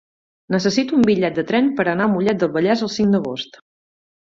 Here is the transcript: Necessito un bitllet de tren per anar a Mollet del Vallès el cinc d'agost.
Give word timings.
Necessito 0.53 0.97
un 0.99 1.03
bitllet 1.09 1.35
de 1.41 1.43
tren 1.51 1.69
per 1.81 1.85
anar 1.93 2.09
a 2.09 2.13
Mollet 2.15 2.41
del 2.45 2.51
Vallès 2.59 2.85
el 2.89 2.93
cinc 2.97 3.17
d'agost. 3.17 3.63